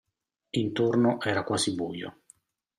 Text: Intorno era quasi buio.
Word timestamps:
Intorno 0.63 1.21
era 1.21 1.43
quasi 1.43 1.75
buio. 1.75 2.21